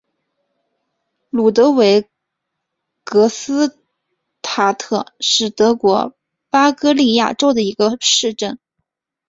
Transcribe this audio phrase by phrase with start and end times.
[1.29, 2.09] 卢德维
[3.03, 3.77] 格斯
[4.41, 6.15] 塔特是德国
[6.49, 8.57] 巴伐利亚州的一个市镇。